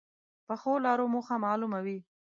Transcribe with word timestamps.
پخو 0.47 0.73
لارو 0.85 1.05
موخه 1.13 1.35
معلومه 1.45 1.79
وي 1.85 1.97